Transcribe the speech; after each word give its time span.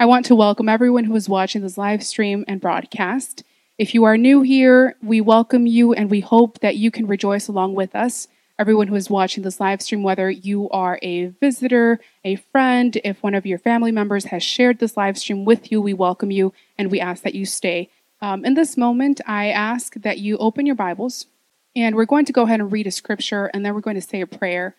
I 0.00 0.06
want 0.06 0.26
to 0.26 0.36
welcome 0.36 0.68
everyone 0.68 1.02
who 1.02 1.16
is 1.16 1.28
watching 1.28 1.62
this 1.62 1.76
live 1.76 2.04
stream 2.04 2.44
and 2.46 2.60
broadcast. 2.60 3.42
If 3.78 3.94
you 3.94 4.04
are 4.04 4.16
new 4.16 4.42
here, 4.42 4.94
we 5.02 5.20
welcome 5.20 5.66
you 5.66 5.92
and 5.92 6.08
we 6.08 6.20
hope 6.20 6.60
that 6.60 6.76
you 6.76 6.92
can 6.92 7.08
rejoice 7.08 7.48
along 7.48 7.74
with 7.74 7.96
us. 7.96 8.28
Everyone 8.60 8.86
who 8.86 8.94
is 8.94 9.10
watching 9.10 9.42
this 9.42 9.58
live 9.58 9.82
stream, 9.82 10.04
whether 10.04 10.30
you 10.30 10.70
are 10.70 11.00
a 11.02 11.26
visitor, 11.40 11.98
a 12.24 12.36
friend, 12.36 12.96
if 13.02 13.20
one 13.24 13.34
of 13.34 13.44
your 13.44 13.58
family 13.58 13.90
members 13.90 14.26
has 14.26 14.40
shared 14.40 14.78
this 14.78 14.96
live 14.96 15.18
stream 15.18 15.44
with 15.44 15.72
you, 15.72 15.82
we 15.82 15.94
welcome 15.94 16.30
you 16.30 16.52
and 16.78 16.92
we 16.92 17.00
ask 17.00 17.24
that 17.24 17.34
you 17.34 17.44
stay. 17.44 17.90
Um, 18.22 18.44
in 18.44 18.54
this 18.54 18.76
moment, 18.76 19.20
I 19.26 19.48
ask 19.48 19.94
that 19.94 20.18
you 20.18 20.38
open 20.38 20.64
your 20.64 20.76
Bibles 20.76 21.26
and 21.74 21.96
we're 21.96 22.04
going 22.04 22.24
to 22.26 22.32
go 22.32 22.42
ahead 22.42 22.60
and 22.60 22.70
read 22.70 22.86
a 22.86 22.92
scripture 22.92 23.46
and 23.46 23.66
then 23.66 23.74
we're 23.74 23.80
going 23.80 24.00
to 24.00 24.00
say 24.00 24.20
a 24.20 24.28
prayer. 24.28 24.76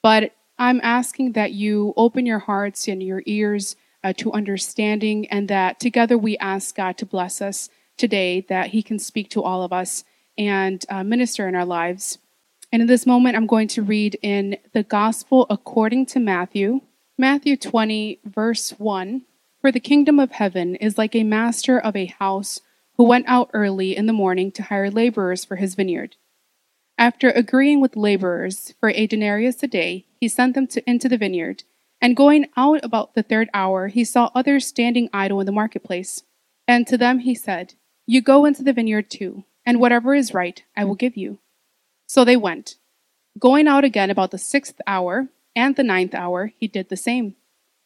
But 0.00 0.30
I'm 0.60 0.80
asking 0.84 1.32
that 1.32 1.50
you 1.50 1.92
open 1.96 2.24
your 2.24 2.38
hearts 2.38 2.86
and 2.86 3.02
your 3.02 3.24
ears 3.26 3.74
uh, 4.02 4.12
to 4.14 4.32
understanding 4.32 5.26
and 5.28 5.48
that 5.48 5.80
together 5.80 6.16
we 6.16 6.38
ask 6.38 6.74
God 6.74 6.96
to 6.98 7.06
bless 7.06 7.40
us 7.42 7.68
today, 7.96 8.40
that 8.48 8.68
He 8.68 8.82
can 8.82 8.98
speak 8.98 9.30
to 9.30 9.42
all 9.42 9.62
of 9.62 9.72
us 9.72 10.04
and 10.38 10.84
uh, 10.88 11.04
minister 11.04 11.48
in 11.48 11.54
our 11.54 11.64
lives. 11.64 12.18
And 12.72 12.82
in 12.82 12.88
this 12.88 13.06
moment, 13.06 13.36
I'm 13.36 13.46
going 13.46 13.68
to 13.68 13.82
read 13.82 14.18
in 14.22 14.56
the 14.72 14.82
Gospel 14.82 15.46
according 15.50 16.06
to 16.06 16.20
Matthew, 16.20 16.80
Matthew 17.18 17.56
20, 17.56 18.20
verse 18.24 18.70
1. 18.78 19.22
For 19.60 19.70
the 19.70 19.80
kingdom 19.80 20.18
of 20.18 20.32
heaven 20.32 20.76
is 20.76 20.96
like 20.96 21.14
a 21.14 21.24
master 21.24 21.78
of 21.78 21.94
a 21.94 22.06
house 22.06 22.60
who 22.96 23.04
went 23.04 23.26
out 23.28 23.50
early 23.52 23.96
in 23.96 24.06
the 24.06 24.12
morning 24.12 24.50
to 24.52 24.62
hire 24.62 24.90
laborers 24.90 25.44
for 25.44 25.56
his 25.56 25.74
vineyard. 25.74 26.16
After 26.96 27.30
agreeing 27.30 27.80
with 27.80 27.96
laborers 27.96 28.74
for 28.78 28.90
a 28.90 29.06
denarius 29.06 29.62
a 29.62 29.66
day, 29.66 30.06
he 30.20 30.28
sent 30.28 30.54
them 30.54 30.66
to, 30.68 30.88
into 30.88 31.08
the 31.08 31.18
vineyard. 31.18 31.64
And 32.00 32.16
going 32.16 32.46
out 32.56 32.80
about 32.82 33.14
the 33.14 33.22
third 33.22 33.50
hour, 33.52 33.88
he 33.88 34.04
saw 34.04 34.30
others 34.34 34.66
standing 34.66 35.10
idle 35.12 35.40
in 35.40 35.46
the 35.46 35.52
marketplace. 35.52 36.22
And 36.66 36.86
to 36.86 36.96
them 36.96 37.20
he 37.20 37.34
said, 37.34 37.74
You 38.06 38.20
go 38.22 38.44
into 38.44 38.62
the 38.62 38.72
vineyard 38.72 39.10
too, 39.10 39.44
and 39.66 39.80
whatever 39.80 40.14
is 40.14 40.34
right 40.34 40.62
I 40.76 40.84
will 40.84 40.94
give 40.94 41.16
you. 41.16 41.38
So 42.06 42.24
they 42.24 42.36
went. 42.36 42.76
Going 43.38 43.68
out 43.68 43.84
again 43.84 44.10
about 44.10 44.30
the 44.30 44.38
sixth 44.38 44.80
hour 44.86 45.28
and 45.54 45.76
the 45.76 45.84
ninth 45.84 46.14
hour, 46.14 46.52
he 46.56 46.66
did 46.66 46.88
the 46.88 46.96
same. 46.96 47.36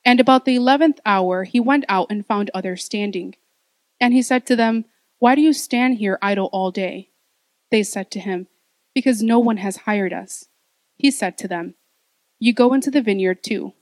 And 0.04 0.20
about 0.20 0.44
the 0.44 0.56
eleventh 0.56 1.00
hour, 1.04 1.44
he 1.44 1.60
went 1.60 1.84
out 1.88 2.08
and 2.10 2.26
found 2.26 2.50
others 2.52 2.84
standing. 2.84 3.34
And 4.00 4.12
he 4.12 4.22
said 4.22 4.46
to 4.46 4.56
them, 4.56 4.84
Why 5.18 5.34
do 5.34 5.40
you 5.40 5.52
stand 5.52 5.98
here 5.98 6.18
idle 6.22 6.50
all 6.52 6.70
day? 6.70 7.10
They 7.70 7.82
said 7.82 8.10
to 8.12 8.20
him, 8.20 8.46
because 8.94 9.22
no 9.22 9.38
one 9.38 9.56
has 9.58 9.78
hired 9.78 10.12
us. 10.12 10.48
He 10.96 11.10
said 11.10 11.36
to 11.38 11.48
them, 11.48 11.74
You 12.38 12.52
go 12.52 12.72
into 12.72 12.90
the 12.90 13.02
vineyard 13.02 13.42
too. 13.42 13.72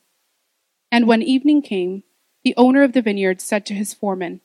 And 0.92 1.06
when 1.08 1.22
evening 1.22 1.62
came, 1.62 2.02
the 2.44 2.54
owner 2.58 2.82
of 2.82 2.92
the 2.92 3.00
vineyard 3.00 3.40
said 3.40 3.64
to 3.66 3.74
his 3.74 3.94
foreman, 3.94 4.42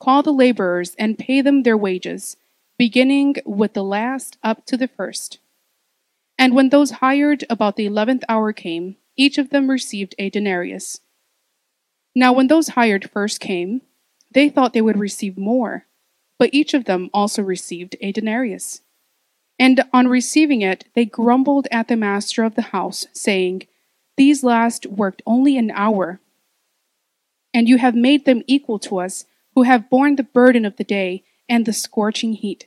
Call 0.00 0.24
the 0.24 0.32
laborers 0.32 0.96
and 0.96 1.16
pay 1.16 1.40
them 1.40 1.62
their 1.62 1.76
wages, 1.76 2.36
beginning 2.76 3.36
with 3.46 3.74
the 3.74 3.84
last 3.84 4.36
up 4.42 4.66
to 4.66 4.76
the 4.76 4.88
first. 4.88 5.38
And 6.36 6.52
when 6.52 6.70
those 6.70 6.90
hired 6.90 7.44
about 7.48 7.76
the 7.76 7.86
eleventh 7.86 8.24
hour 8.28 8.52
came, 8.52 8.96
each 9.16 9.38
of 9.38 9.50
them 9.50 9.70
received 9.70 10.16
a 10.18 10.30
denarius. 10.30 11.00
Now, 12.12 12.32
when 12.32 12.48
those 12.48 12.68
hired 12.70 13.08
first 13.08 13.38
came, 13.38 13.82
they 14.32 14.48
thought 14.48 14.72
they 14.72 14.82
would 14.82 14.98
receive 14.98 15.38
more, 15.38 15.86
but 16.40 16.50
each 16.52 16.74
of 16.74 16.86
them 16.86 17.08
also 17.14 17.40
received 17.40 17.94
a 18.00 18.10
denarius. 18.10 18.80
And 19.60 19.84
on 19.92 20.08
receiving 20.08 20.60
it, 20.60 20.86
they 20.94 21.04
grumbled 21.04 21.68
at 21.70 21.86
the 21.86 21.96
master 21.96 22.42
of 22.42 22.56
the 22.56 22.62
house, 22.62 23.06
saying, 23.12 23.68
These 24.16 24.44
last 24.44 24.86
worked 24.86 25.22
only 25.26 25.56
an 25.56 25.70
hour, 25.72 26.20
and 27.52 27.68
you 27.68 27.78
have 27.78 27.94
made 27.94 28.24
them 28.24 28.42
equal 28.46 28.78
to 28.80 28.98
us, 28.98 29.24
who 29.54 29.62
have 29.62 29.90
borne 29.90 30.16
the 30.16 30.22
burden 30.22 30.64
of 30.64 30.76
the 30.76 30.84
day 30.84 31.24
and 31.48 31.64
the 31.64 31.72
scorching 31.72 32.32
heat. 32.32 32.66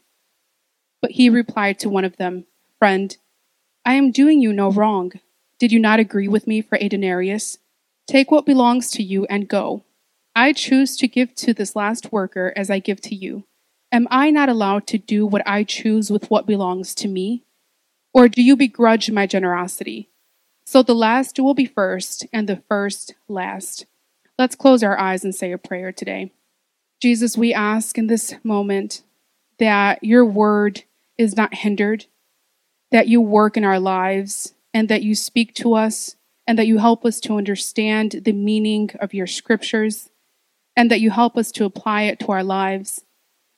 But 1.02 1.12
he 1.12 1.30
replied 1.30 1.80
to 1.80 1.90
one 1.90 2.06
of 2.06 2.18
them, 2.18 2.46
Friend, 2.80 3.16
I 3.86 3.94
am 3.94 4.12
doing 4.12 4.42
you 4.42 4.54
no 4.54 4.72
wrong. 4.72 5.14
Did 5.60 5.72
you 5.72 5.80
not 5.80 6.00
agree 6.00 6.28
with 6.28 6.48
me 6.48 6.62
for 6.62 6.78
a 6.80 6.88
denarius? 6.90 7.58
Take 8.08 8.32
what 8.32 8.46
belongs 8.46 8.90
to 8.92 9.04
you 9.04 9.26
and 9.26 9.48
go. 9.48 9.84
I 10.36 10.54
choose 10.54 10.96
to 10.98 11.08
give 11.08 11.34
to 11.36 11.54
this 11.54 11.76
last 11.76 12.12
worker 12.12 12.54
as 12.56 12.70
I 12.70 12.80
give 12.80 13.02
to 13.02 13.16
you. 13.16 13.46
Am 13.92 14.08
I 14.12 14.30
not 14.30 14.50
allowed 14.50 14.86
to 14.88 14.98
do 14.98 15.26
what 15.26 15.42
I 15.48 15.64
choose 15.64 16.12
with 16.12 16.30
what 16.30 16.46
belongs 16.46 16.94
to 16.96 17.08
me? 17.08 17.44
Or 18.14 18.28
do 18.28 18.42
you 18.42 18.56
begrudge 18.56 19.10
my 19.10 19.26
generosity? 19.26 20.10
So 20.68 20.84
the 20.84 20.94
last 20.94 21.40
will 21.40 21.54
be 21.54 21.66
first, 21.66 22.28
and 22.34 22.50
the 22.50 22.62
first 22.68 23.16
last. 23.30 23.86
Let's 24.38 24.54
close 24.54 24.84
our 24.84 25.00
eyes 25.00 25.24
and 25.24 25.34
say 25.34 25.54
a 25.54 25.58
prayer 25.58 25.94
today. 25.94 26.34
Jesus, 27.02 27.38
we 27.38 27.54
ask 27.54 27.98
in 27.98 28.08
this 28.08 28.36
moment 28.44 29.02
that 29.60 30.04
your 30.04 30.26
word 30.26 30.84
is 31.18 31.38
not 31.38 31.54
hindered, 31.54 32.08
that 32.92 33.08
you 33.08 33.22
work 33.22 33.56
in 33.56 33.64
our 33.64 33.80
lives, 33.80 34.56
and 34.74 34.90
that 34.90 35.04
you 35.04 35.16
speak 35.16 35.54
to 35.54 35.74
us, 35.74 36.18
and 36.46 36.60
that 36.60 36.68
you 36.68 36.80
help 36.80 37.06
us 37.06 37.22
to 37.22 37.38
understand 37.38 38.24
the 38.26 38.34
meaning 38.34 38.90
of 39.00 39.14
your 39.14 39.26
scriptures, 39.26 40.10
and 40.76 40.92
that 40.92 41.00
you 41.00 41.12
help 41.12 41.38
us 41.38 41.50
to 41.54 41.64
apply 41.64 42.02
it 42.02 42.20
to 42.20 42.28
our 42.34 42.44
lives. 42.44 43.06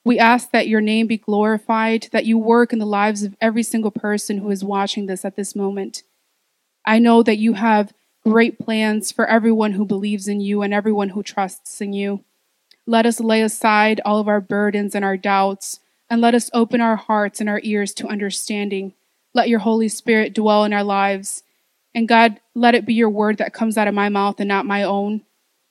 We 0.06 0.20
ask 0.20 0.52
that 0.52 0.68
your 0.68 0.80
name 0.80 1.08
be 1.08 1.18
glorified, 1.18 2.10
that 2.12 2.28
you 2.28 2.38
work 2.38 2.72
in 2.72 2.78
the 2.78 2.86
lives 2.86 3.24
of 3.24 3.36
every 3.42 3.64
single 3.64 3.90
person 3.90 4.38
who 4.38 4.52
is 4.52 4.64
watching 4.64 5.08
this 5.08 5.26
at 5.26 5.36
this 5.36 5.56
moment. 5.56 6.04
I 6.90 6.98
know 6.98 7.22
that 7.22 7.38
you 7.38 7.54
have 7.54 7.94
great 8.24 8.58
plans 8.58 9.12
for 9.12 9.28
everyone 9.28 9.74
who 9.74 9.86
believes 9.86 10.28
in 10.28 10.42
you 10.42 10.64
and 10.64 10.74
everyone 10.74 11.10
who 11.10 11.22
trusts 11.22 11.82
in 11.82 11.94
you. 11.94 12.24
Let 12.88 13.06
us 13.06 13.20
lay 13.20 13.44
aside 13.44 14.02
all 14.04 14.18
of 14.18 14.28
our 14.28 14.42
burdens 14.42 14.96
and 14.96 15.06
our 15.06 15.16
doubts, 15.16 15.82
and 16.10 16.20
let 16.20 16.34
us 16.34 16.50
open 16.52 16.82
our 16.82 16.96
hearts 16.96 17.40
and 17.40 17.48
our 17.48 17.62
ears 17.62 17.94
to 17.94 18.08
understanding. 18.08 18.96
Let 19.36 19.50
your 19.50 19.60
Holy 19.60 19.88
Spirit 19.88 20.34
dwell 20.34 20.64
in 20.64 20.74
our 20.74 20.84
lives. 20.84 21.44
And 21.94 22.08
God, 22.08 22.40
let 22.56 22.74
it 22.74 22.88
be 22.88 22.96
your 22.96 23.12
word 23.12 23.38
that 23.38 23.54
comes 23.54 23.78
out 23.78 23.88
of 23.88 23.94
my 23.94 24.10
mouth 24.10 24.40
and 24.40 24.48
not 24.48 24.66
my 24.66 24.82
own. 24.82 25.22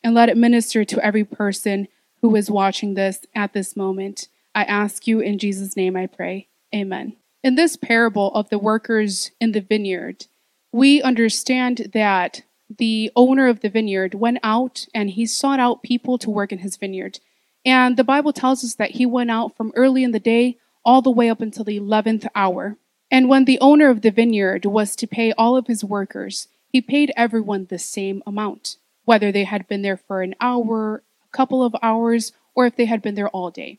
And 0.05 0.15
let 0.15 0.29
it 0.29 0.37
minister 0.37 0.85
to 0.85 1.05
every 1.05 1.25
person 1.25 1.89
who 2.23 2.37
is 2.37 2.49
watching 2.49 2.95
this 2.95 3.27
at 3.35 3.55
this 3.55 3.75
moment. 3.75 4.29
I 4.55 4.63
ask 4.63 5.09
you 5.09 5.19
in 5.19 5.39
Jesus' 5.39 5.77
name 5.77 5.97
I 5.97 6.07
pray. 6.07 6.47
Amen. 6.73 7.17
In 7.43 7.57
this 7.57 7.77
parable 7.77 8.33
of 8.35 8.51
the 8.51 8.59
workers 8.61 9.33
in 9.41 9.51
the 9.51 9.61
vineyard, 9.61 10.27
we 10.73 11.03
understand 11.03 11.91
that 11.93 12.43
the 12.77 13.11
owner 13.17 13.49
of 13.49 13.61
the 13.61 13.71
vineyard 13.71 14.15
went 14.15 14.39
out 14.43 14.87
and 14.95 15.11
he 15.11 15.27
sought 15.27 15.61
out 15.61 15.83
people 15.83 16.19
to 16.19 16.31
work 16.31 16.53
in 16.53 16.59
his 16.59 16.77
vineyard. 16.77 17.21
And 17.65 17.97
the 17.97 18.05
Bible 18.05 18.33
tells 18.33 18.63
us 18.63 18.75
that 18.75 18.93
he 18.93 19.07
went 19.07 19.31
out 19.31 19.57
from 19.57 19.73
early 19.75 20.05
in 20.05 20.13
the 20.13 20.21
day 20.21 20.59
all 20.85 21.03
the 21.03 21.11
way 21.11 21.31
up 21.31 21.41
until 21.41 21.65
the 21.65 21.79
11th 21.79 22.27
hour. 22.35 22.77
And 23.11 23.29
when 23.29 23.47
the 23.47 23.59
owner 23.61 23.89
of 23.89 24.03
the 24.03 24.11
vineyard 24.11 24.67
was 24.67 24.95
to 24.97 25.07
pay 25.07 25.33
all 25.33 25.57
of 25.57 25.67
his 25.67 25.83
workers, 25.83 26.49
he 26.69 26.81
paid 26.81 27.13
everyone 27.17 27.67
the 27.67 27.79
same 27.79 28.23
amount, 28.27 28.77
whether 29.05 29.33
they 29.33 29.45
had 29.45 29.67
been 29.67 29.83
there 29.83 29.97
for 29.97 30.23
an 30.23 30.35
hour, 30.41 31.03
a 31.25 31.37
couple 31.37 31.63
of 31.63 31.75
hours, 31.83 32.33
or 32.55 32.67
if 32.67 32.77
they 32.77 32.85
had 32.85 33.01
been 33.01 33.15
there 33.15 33.31
all 33.31 33.51
day. 33.51 33.79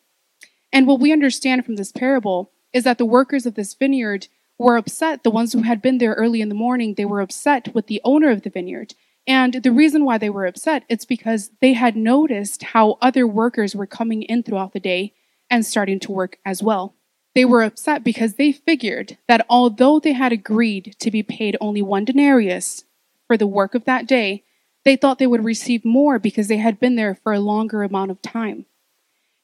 And 0.74 0.88
what 0.88 1.00
we 1.00 1.12
understand 1.12 1.66
from 1.66 1.76
this 1.76 1.92
parable 1.92 2.52
is 2.74 2.84
that 2.84 2.98
the 2.98 3.06
workers 3.06 3.46
of 3.46 3.56
this 3.56 3.74
vineyard 3.74 4.28
were 4.59 4.78
upset. 4.78 5.24
The 5.24 5.31
ones 5.31 5.53
who 5.53 5.64
had 5.64 5.81
been 5.81 5.97
there 5.97 6.14
early 6.14 6.42
in 6.42 6.50
the 6.50 6.56
morning, 6.56 6.94
they 6.94 7.06
were 7.06 7.22
upset 7.22 7.74
with 7.74 7.88
the 7.88 8.02
owner 8.03 8.30
of 8.30 8.44
the 8.44 8.50
vineyard. 8.50 8.94
And 9.25 9.56
the 9.56 9.72
reason 9.72 10.06
why 10.06 10.18
they 10.18 10.30
were 10.30 10.46
upset 10.46 10.84
is 10.90 11.06
because 11.06 11.52
they 11.62 11.74
had 11.74 11.96
noticed 11.96 12.64
how 12.64 12.97
other 13.02 13.25
workers 13.25 13.75
were 13.75 13.88
coming 13.88 14.24
in 14.24 14.44
throughout 14.44 14.74
the 14.74 14.80
day 14.80 15.14
and 15.50 15.66
starting 15.66 16.00
to 16.02 16.12
work 16.12 16.38
as 16.46 16.62
well. 16.62 16.96
They 17.36 17.46
were 17.46 17.64
upset 17.64 18.03
because 18.03 18.34
they 18.34 18.52
figured 18.52 19.18
that 19.28 19.46
although 19.50 20.00
they 20.00 20.14
had 20.14 20.31
agreed 20.31 20.96
to 21.00 21.12
be 21.12 21.24
paid 21.24 21.56
only 21.62 21.81
one 21.81 22.06
denarius 22.06 22.84
for 23.28 23.38
the 23.38 23.47
work 23.47 23.76
of 23.76 23.86
that 23.86 24.08
day, 24.08 24.44
they 24.84 24.96
thought 24.96 25.20
they 25.20 25.28
would 25.28 25.46
receive 25.46 25.86
more 25.86 26.20
because 26.20 26.47
they 26.47 26.58
had 26.58 26.80
been 26.80 26.96
there 26.96 27.16
for 27.16 27.31
a 27.31 27.40
longer 27.40 27.84
amount 27.84 28.11
of 28.11 28.22
time. 28.22 28.66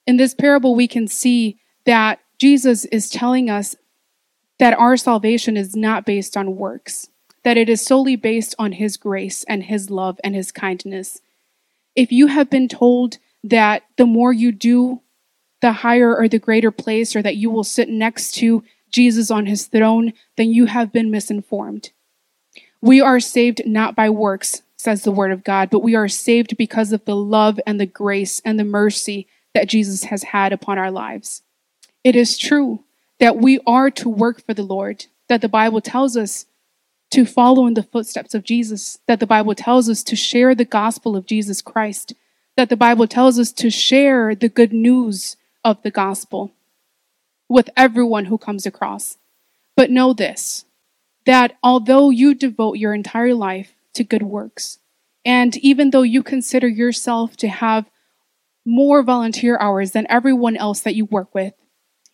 In 0.08 0.18
this 0.18 0.34
parable, 0.34 0.76
we 0.76 0.88
can 0.88 1.08
see 1.08 1.60
that 1.86 2.20
Jesus 2.40 2.86
is 2.86 3.10
telling 3.10 3.50
us 3.50 3.76
that 4.60 4.78
our 4.78 4.98
salvation 4.98 5.58
is 5.58 5.76
not 5.76 6.06
based 6.06 6.38
on 6.38 6.56
works, 6.56 7.10
that 7.44 7.58
it 7.58 7.70
is 7.70 7.86
solely 7.86 8.16
based 8.16 8.56
on 8.58 8.74
His 8.74 8.98
grace 8.98 9.44
and 9.46 9.64
His 9.64 9.90
love 9.90 10.20
and 10.24 10.36
His 10.36 10.52
kindness. 10.52 11.22
If 11.96 12.12
you 12.12 12.28
have 12.28 12.50
been 12.50 12.68
told 12.68 13.18
that 13.44 13.84
the 13.98 14.06
more 14.06 14.34
you 14.34 14.52
do, 14.52 15.02
the 15.62 15.72
higher 15.72 16.16
or 16.16 16.28
the 16.28 16.40
greater 16.40 16.72
place, 16.72 17.16
or 17.16 17.22
that 17.22 17.38
you 17.38 17.50
will 17.50 17.64
sit 17.64 17.90
next 17.90 18.34
to 18.36 18.64
Jesus 18.92 19.30
on 19.30 19.46
His 19.46 19.66
throne, 19.68 20.14
then 20.38 20.52
you 20.52 20.66
have 20.66 20.92
been 20.92 21.12
misinformed. 21.12 21.92
We 22.82 23.02
are 23.02 23.20
saved 23.20 23.62
not 23.66 23.96
by 23.96 24.10
works, 24.10 24.62
says 24.78 25.04
the 25.04 25.12
word 25.12 25.32
of 25.32 25.44
God, 25.44 25.70
but 25.70 25.80
we 25.80 25.96
are 25.96 26.08
saved 26.08 26.56
because 26.58 26.92
of 26.92 27.04
the 27.06 27.16
love 27.16 27.60
and 27.66 27.80
the 27.80 27.86
grace 27.86 28.42
and 28.46 28.60
the 28.60 28.64
mercy 28.64 29.28
that 29.54 29.68
Jesus 29.68 30.06
has 30.06 30.24
had 30.24 30.54
upon 30.54 30.78
our 30.78 30.92
lives. 30.92 31.42
It 32.04 32.16
is 32.16 32.38
true 32.38 32.85
that 33.20 33.38
we 33.38 33.60
are 33.66 33.90
to 33.92 34.10
work 34.10 34.46
for 34.46 34.54
the 34.54 34.64
Lord, 34.64 35.06
that 35.30 35.42
the 35.42 35.50
Bible 35.50 35.82
tells 35.82 36.18
us 36.18 36.46
to 37.12 37.26
follow 37.26 37.66
in 37.68 37.76
the 37.76 37.84
footsteps 37.84 38.34
of 38.34 38.44
Jesus, 38.44 39.00
that 39.08 39.20
the 39.20 39.28
Bible 39.28 39.56
tells 39.56 39.90
us 39.90 40.04
to 40.04 40.16
share 40.16 40.54
the 40.54 40.66
gospel 40.66 41.16
of 41.16 41.26
Jesus 41.26 41.62
Christ. 41.62 42.14
that 42.58 42.70
the 42.70 42.78
Bible 42.78 43.08
tells 43.08 43.38
us 43.38 43.52
to 43.52 43.70
share 43.70 44.34
the 44.34 44.50
good 44.50 44.72
news 44.72 45.36
of 45.64 45.82
the 45.84 45.92
gospel 45.92 46.52
with 47.50 47.70
everyone 47.76 48.26
who 48.26 48.38
comes 48.38 48.66
across. 48.66 49.18
But 49.76 49.92
know 49.92 50.14
this 50.14 50.66
that 51.26 51.58
although 51.64 52.12
you 52.12 52.36
devote 52.36 52.78
your 52.78 52.94
entire 52.94 53.34
life 53.34 53.74
to 53.96 54.04
good 54.04 54.22
works, 54.22 54.78
and 55.26 55.58
even 55.58 55.90
though 55.90 56.04
you 56.04 56.22
consider 56.22 56.68
yourself 56.68 57.36
to 57.38 57.48
have 57.48 57.90
more 58.64 59.02
volunteer 59.02 59.58
hours 59.60 59.92
than 59.92 60.06
everyone 60.08 60.56
else 60.56 60.82
that 60.82 60.96
you 60.96 61.06
work 61.06 61.34
with, 61.34 61.54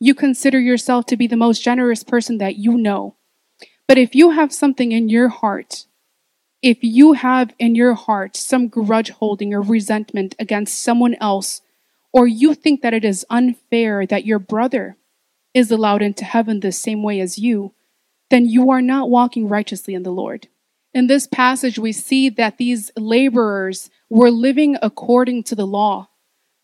you 0.01 0.15
consider 0.15 0.59
yourself 0.59 1.05
to 1.05 1.15
be 1.15 1.27
the 1.27 1.37
most 1.37 1.63
generous 1.63 2.03
person 2.03 2.39
that 2.39 2.55
you 2.55 2.75
know. 2.75 3.15
But 3.87 3.99
if 3.99 4.15
you 4.15 4.31
have 4.31 4.51
something 4.51 4.91
in 4.91 5.09
your 5.09 5.29
heart, 5.29 5.85
if 6.63 6.79
you 6.81 7.13
have 7.13 7.53
in 7.59 7.75
your 7.75 7.93
heart 7.93 8.35
some 8.35 8.67
grudge 8.67 9.11
holding 9.11 9.53
or 9.53 9.61
resentment 9.61 10.33
against 10.39 10.81
someone 10.81 11.15
else, 11.21 11.61
or 12.11 12.25
you 12.25 12.55
think 12.55 12.81
that 12.81 12.95
it 12.95 13.05
is 13.05 13.27
unfair 13.29 14.07
that 14.07 14.25
your 14.25 14.39
brother 14.39 14.97
is 15.53 15.69
allowed 15.69 16.01
into 16.01 16.25
heaven 16.25 16.61
the 16.61 16.71
same 16.71 17.03
way 17.03 17.19
as 17.19 17.37
you, 17.37 17.75
then 18.31 18.49
you 18.49 18.71
are 18.71 18.81
not 18.81 19.09
walking 19.09 19.47
righteously 19.47 19.93
in 19.93 20.01
the 20.01 20.09
Lord. 20.09 20.47
In 20.95 21.05
this 21.05 21.27
passage, 21.27 21.77
we 21.77 21.91
see 21.91 22.27
that 22.29 22.57
these 22.57 22.91
laborers 22.97 23.91
were 24.09 24.31
living 24.31 24.77
according 24.81 25.43
to 25.43 25.55
the 25.55 25.67
law. 25.67 26.09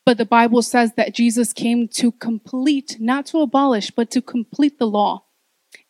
But 0.08 0.18
the 0.18 0.26
Bible 0.26 0.62
says 0.62 0.94
that 0.94 1.14
Jesus 1.14 1.52
came 1.52 1.90
to 1.90 2.14
complete, 2.14 2.96
not 2.98 3.26
to 3.26 3.40
abolish, 3.40 3.92
but 3.92 4.10
to 4.12 4.22
complete 4.22 4.80
the 4.80 4.88
law. 4.88 5.26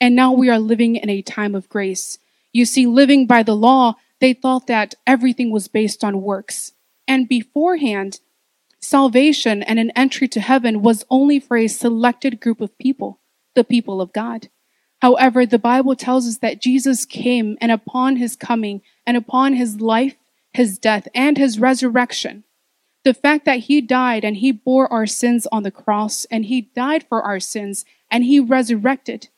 And 0.01 0.15
now 0.15 0.31
we 0.31 0.49
are 0.49 0.57
living 0.57 0.95
in 0.95 1.07
a 1.07 1.21
time 1.21 1.53
of 1.53 1.69
grace. 1.69 2.17
You 2.51 2.65
see, 2.65 2.87
living 2.87 3.27
by 3.27 3.43
the 3.43 3.55
law, 3.55 3.93
they 4.19 4.33
thought 4.33 4.65
that 4.65 4.95
everything 5.05 5.51
was 5.51 5.67
based 5.67 6.03
on 6.03 6.23
works. 6.23 6.71
And 7.07 7.29
beforehand, 7.29 8.21
salvation 8.79 9.61
and 9.61 9.77
an 9.77 9.91
entry 9.91 10.27
to 10.29 10.41
heaven 10.41 10.81
was 10.81 11.05
only 11.11 11.39
for 11.39 11.55
a 11.55 11.67
selected 11.67 12.39
group 12.39 12.59
of 12.59 12.75
people, 12.79 13.19
the 13.53 13.63
people 13.63 14.01
of 14.01 14.13
God. 14.13 14.49
However, 14.99 15.45
the 15.45 15.59
Bible 15.59 15.95
tells 15.95 16.27
us 16.27 16.39
that 16.39 16.59
Jesus 16.59 17.05
came 17.05 17.55
and 17.61 17.71
upon 17.71 18.15
his 18.15 18.35
coming 18.35 18.81
and 19.05 19.15
upon 19.15 19.53
his 19.53 19.79
life, 19.79 20.15
his 20.53 20.79
death, 20.79 21.07
and 21.13 21.37
his 21.37 21.59
resurrection, 21.59 22.45
the 23.07 23.13
fact 23.13 23.45
that 23.45 23.59
he 23.59 23.79
died 23.79 24.25
and 24.25 24.35
he 24.35 24.51
bore 24.51 24.91
our 24.91 25.07
sins 25.07 25.47
on 25.49 25.63
the 25.63 25.71
cross 25.71 26.25
and 26.25 26.43
he 26.43 26.63
died 26.75 27.05
for 27.07 27.21
our 27.23 27.39
sins 27.39 27.85
and 28.11 28.25
he 28.25 28.37
resurrected. 28.37 29.29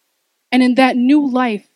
And 0.51 0.63
in 0.63 0.73
that 0.73 0.97
new 0.97 1.23
life, 1.29 1.69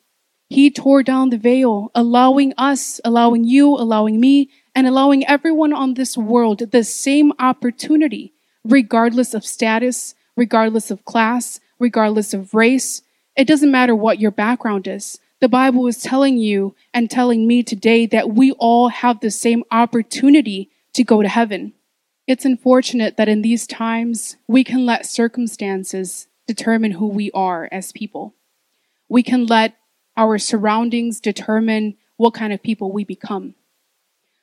he 0.49 0.71
tore 0.71 1.03
down 1.03 1.29
the 1.29 1.37
veil, 1.37 1.91
allowing 1.93 2.51
us, 2.57 2.99
allowing 3.05 3.43
you, 3.43 3.69
allowing 3.75 4.19
me, 4.19 4.49
and 4.73 4.87
allowing 4.87 5.23
everyone 5.27 5.71
on 5.71 5.93
this 5.93 6.17
world 6.17 6.71
the 6.71 6.83
same 6.83 7.31
opportunity, 7.37 8.33
regardless 8.63 9.35
of 9.35 9.45
status, 9.45 10.15
regardless 10.35 10.89
of 10.89 11.05
class, 11.05 11.59
regardless 11.77 12.33
of 12.33 12.55
race, 12.55 13.03
it 13.35 13.45
doesn't 13.45 13.69
matter 13.69 13.95
what 13.95 14.19
your 14.19 14.31
background 14.31 14.87
is. 14.87 15.19
The 15.41 15.47
Bible 15.47 15.85
is 15.85 16.01
telling 16.01 16.39
you 16.39 16.75
and 16.91 17.07
telling 17.07 17.45
me 17.45 17.61
today 17.61 18.07
that 18.07 18.31
we 18.31 18.51
all 18.53 18.89
have 18.89 19.19
the 19.19 19.29
same 19.29 19.63
opportunity 19.69 20.71
to 20.93 21.03
go 21.03 21.21
to 21.21 21.29
heaven. 21.29 21.73
It's 22.25 22.45
unfortunate 22.45 23.17
that 23.17 23.27
in 23.27 23.41
these 23.41 23.67
times 23.67 24.37
we 24.47 24.63
can 24.63 24.85
let 24.85 25.05
circumstances 25.05 26.27
determine 26.47 26.91
who 26.91 27.07
we 27.07 27.31
are 27.31 27.67
as 27.71 27.91
people. 27.91 28.33
We 29.09 29.23
can 29.23 29.45
let 29.45 29.75
our 30.15 30.37
surroundings 30.37 31.19
determine 31.19 31.97
what 32.17 32.33
kind 32.33 32.53
of 32.53 32.63
people 32.63 32.91
we 32.91 33.03
become. 33.03 33.55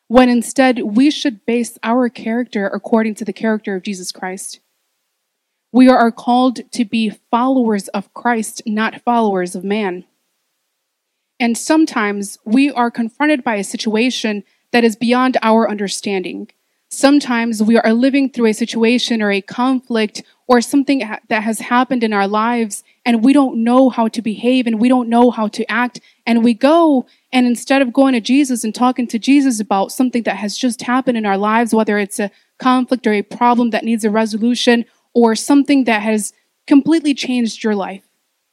When 0.09 0.29
instead 0.29 0.81
we 0.81 1.11
should 1.11 1.47
base 1.47 1.79
our 1.83 2.09
character 2.09 2.67
according 2.67 3.15
to 3.17 3.25
the 3.25 3.33
character 3.33 3.77
of 3.77 3.83
Jesus 3.83 4.13
Christ. 4.13 4.61
We 5.73 5.89
are 5.89 6.11
called 6.11 6.71
to 6.73 6.85
be 6.85 7.11
followers 7.31 7.89
of 7.89 8.13
Christ, 8.13 8.63
not 8.67 9.03
followers 9.03 9.55
of 9.55 9.63
man. 9.63 10.05
And 11.39 11.57
sometimes 11.57 12.39
we 12.45 12.71
are 12.71 12.91
confronted 12.91 13.45
by 13.45 13.55
a 13.55 13.65
situation 13.65 14.45
that 14.73 14.85
is 14.85 14.97
beyond 14.97 15.39
our 15.43 15.71
understanding. 15.71 16.51
Sometimes 16.93 17.63
we 17.63 17.79
are 17.79 17.95
living 17.95 18.31
through 18.31 18.47
a 18.47 18.53
situation 18.53 19.23
or 19.23 19.31
a 19.31 19.41
conflict 19.41 20.23
or 20.49 20.61
something 20.61 20.99
that 21.29 21.43
has 21.45 21.61
happened 21.61 22.03
in 22.03 22.13
our 22.13 22.27
lives 22.27 22.83
and 23.07 23.23
we 23.23 23.33
don't 23.33 23.63
know 23.63 23.89
how 23.89 24.09
to 24.09 24.21
behave 24.21 24.67
and 24.67 24.81
we 24.81 24.89
don't 24.89 25.09
know 25.09 25.31
how 25.31 25.47
to 25.47 25.71
act. 25.71 26.01
And 26.27 26.43
we 26.43 26.53
go 26.53 27.07
and 27.33 27.47
instead 27.47 27.81
of 27.81 27.93
going 27.93 28.15
to 28.15 28.21
Jesus 28.21 28.65
and 28.65 28.75
talking 28.75 29.07
to 29.07 29.21
Jesus 29.21 29.61
about 29.61 29.93
something 29.93 30.25
that 30.25 30.37
has 30.37 30.59
just 30.59 30.83
happened 30.83 31.17
in 31.17 31.25
our 31.25 31.39
lives, 31.39 31.73
whether 31.73 31.97
it's 31.97 32.19
a 32.19 32.33
conflict 32.59 33.07
or 33.07 33.13
a 33.13 33.23
problem 33.23 33.71
that 33.71 33.85
needs 33.85 34.05
a 34.05 34.11
resolution 34.11 34.85
or 35.15 35.37
something 35.37 35.85
that 35.85 36.03
has 36.03 36.33
completely 36.67 37.15
changed 37.15 37.63
your 37.63 37.77
life. 37.77 38.09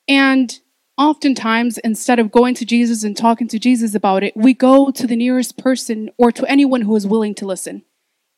And 0.07 0.59
oftentimes, 0.95 1.79
instead 1.79 2.19
of 2.19 2.31
going 2.31 2.53
to 2.55 2.65
Jesus 2.65 3.03
and 3.03 3.17
talking 3.17 3.47
to 3.47 3.57
Jesus 3.57 3.95
about 3.95 4.23
it, 4.23 4.37
we 4.37 4.53
go 4.53 4.91
to 4.91 5.07
the 5.07 5.15
nearest 5.15 5.57
person 5.57 6.11
or 6.17 6.31
to 6.31 6.45
anyone 6.45 6.81
who 6.81 6.95
is 6.95 7.07
willing 7.07 7.33
to 7.35 7.45
listen. 7.45 7.83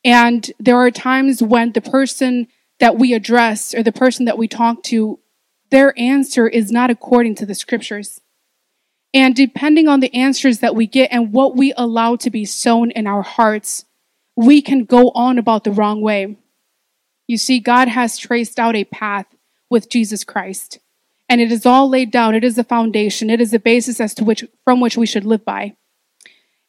And 0.04 0.50
there 0.58 0.76
are 0.76 0.90
times 0.90 1.42
when 1.42 1.72
the 1.72 1.80
person 1.80 2.48
that 2.78 2.96
we 2.96 3.12
address 3.12 3.74
or 3.74 3.82
the 3.82 3.92
person 3.92 4.24
that 4.24 4.38
we 4.38 4.48
talk 4.48 4.82
to, 4.84 5.18
their 5.70 5.98
answer 5.98 6.48
is 6.48 6.72
not 6.72 6.90
according 6.90 7.34
to 7.36 7.46
the 7.46 7.54
scriptures. 7.54 8.20
And 9.12 9.34
depending 9.34 9.88
on 9.88 10.00
the 10.00 10.14
answers 10.14 10.60
that 10.60 10.74
we 10.74 10.86
get 10.86 11.12
and 11.12 11.32
what 11.32 11.56
we 11.56 11.74
allow 11.76 12.16
to 12.16 12.30
be 12.30 12.44
sown 12.44 12.90
in 12.92 13.06
our 13.06 13.22
hearts, 13.22 13.84
we 14.36 14.62
can 14.62 14.84
go 14.84 15.10
on 15.10 15.38
about 15.38 15.64
the 15.64 15.72
wrong 15.72 16.00
way. 16.00 16.36
You 17.26 17.36
see, 17.36 17.60
God 17.60 17.88
has 17.88 18.18
traced 18.18 18.58
out 18.58 18.76
a 18.76 18.84
path 18.84 19.26
with 19.68 19.88
Jesus 19.88 20.24
Christ, 20.24 20.78
and 21.28 21.40
it 21.40 21.52
is 21.52 21.66
all 21.66 21.88
laid 21.88 22.10
down. 22.10 22.34
It 22.34 22.42
is 22.42 22.58
a 22.58 22.64
foundation. 22.64 23.30
It 23.30 23.40
is 23.40 23.52
a 23.52 23.58
basis 23.58 24.00
as 24.00 24.14
to 24.14 24.24
which 24.24 24.44
from 24.64 24.80
which 24.80 24.96
we 24.96 25.06
should 25.06 25.24
live 25.24 25.44
by. 25.44 25.76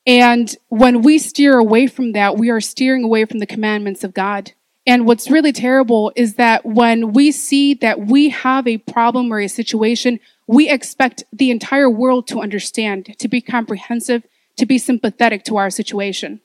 And 0.06 0.56
when 0.70 1.02
we 1.02 1.20
steer 1.20 1.58
away 1.58 1.88
from 1.88 2.14
that, 2.14 2.38
we 2.38 2.50
are 2.50 2.62
steering 2.62 3.04
away 3.04 3.26
from 3.26 3.40
the 3.40 3.46
commandments 3.46 4.04
of 4.04 4.14
God. 4.14 4.54
And 4.88 5.06
what's 5.06 5.30
really 5.30 5.52
terrible 5.52 6.12
is 6.16 6.36
that 6.36 6.66
when 6.66 7.14
we 7.14 7.32
see 7.32 7.76
that 7.76 8.00
we 8.08 8.30
have 8.30 8.68
a 8.68 8.80
problem 8.80 9.32
or 9.32 9.40
a 9.40 9.48
situation, 9.48 10.20
we 10.48 10.70
expect 10.70 11.24
the 11.32 11.52
entire 11.52 11.90
world 11.90 12.28
to 12.28 12.42
understand, 12.42 13.16
to 13.20 13.28
be 13.28 13.42
comprehensive, 13.42 14.24
to 14.58 14.66
be 14.66 14.78
sympathetic 14.78 15.44
to 15.46 15.58
our 15.58 15.70
situation. 15.70 16.42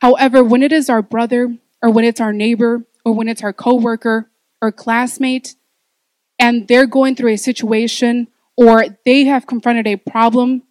However, 0.00 0.44
when 0.44 0.62
it 0.62 0.72
is 0.72 0.88
our 0.88 1.02
brother 1.02 1.56
or 1.82 1.90
when 1.90 2.04
it's 2.04 2.20
our 2.20 2.32
neighbor 2.32 2.84
or 3.04 3.12
when 3.12 3.28
it's 3.28 3.42
our 3.42 3.52
coworker 3.52 4.30
or 4.62 4.70
classmate 4.70 5.56
and 6.38 6.68
they're 6.68 6.86
going 6.86 7.16
through 7.16 7.32
a 7.32 7.38
situation 7.38 8.28
or 8.56 8.84
they 9.04 9.24
have 9.24 9.46
confronted 9.46 9.86
a 9.86 9.96
problem, 9.96 10.62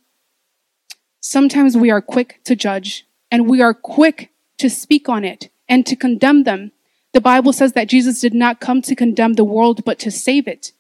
sometimes 1.23 1.77
we 1.77 1.89
are 1.89 2.01
quick 2.01 2.41
to 2.43 2.55
judge 2.55 3.07
and 3.31 3.47
we 3.47 3.61
are 3.61 3.73
quick 3.73 4.29
to 4.57 4.69
speak 4.69 5.07
on 5.07 5.23
it 5.23 5.49
and 5.67 5.85
to 5.87 5.95
condemn 5.95 6.43
them. 6.43 6.71
The 7.13 7.21
Bible 7.21 7.53
says 7.53 7.73
that 7.73 7.87
Jesus 7.87 8.19
did 8.19 8.33
not 8.33 8.59
come 8.59 8.81
to 8.81 8.95
condemn 8.95 9.33
the 9.33 9.45
world, 9.45 9.85
but 9.85 9.99
to 9.99 10.11
save 10.11 10.47
it. 10.47 10.73